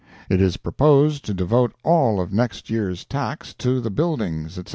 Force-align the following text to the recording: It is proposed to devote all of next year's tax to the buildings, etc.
It 0.31 0.41
is 0.41 0.57
proposed 0.57 1.23
to 1.25 1.33
devote 1.35 1.75
all 1.83 2.19
of 2.19 2.33
next 2.33 2.71
year's 2.71 3.05
tax 3.05 3.53
to 3.59 3.79
the 3.79 3.91
buildings, 3.91 4.57
etc. 4.57 4.69